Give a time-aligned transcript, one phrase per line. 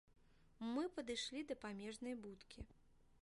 [0.77, 2.59] Мы падышлі да памежнай будкі.